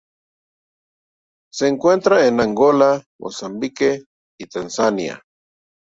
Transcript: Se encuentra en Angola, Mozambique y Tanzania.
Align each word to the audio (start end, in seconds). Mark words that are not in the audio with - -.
Se 1.53 1.67
encuentra 1.67 2.25
en 2.25 2.39
Angola, 2.39 3.03
Mozambique 3.19 4.01
y 4.39 4.45
Tanzania. 4.47 5.21